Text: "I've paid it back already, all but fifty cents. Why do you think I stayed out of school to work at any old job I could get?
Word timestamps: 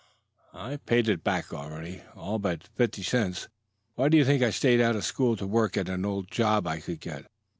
"I've 0.55 0.83
paid 0.87 1.07
it 1.09 1.23
back 1.23 1.53
already, 1.53 2.01
all 2.15 2.39
but 2.39 2.63
fifty 2.73 3.03
cents. 3.03 3.47
Why 3.93 4.09
do 4.09 4.17
you 4.17 4.25
think 4.25 4.41
I 4.41 4.49
stayed 4.49 4.81
out 4.81 4.95
of 4.95 5.05
school 5.05 5.35
to 5.37 5.45
work 5.45 5.77
at 5.77 5.89
any 5.89 6.05
old 6.07 6.31
job 6.31 6.65
I 6.65 6.79
could 6.79 6.99
get? 7.01 7.27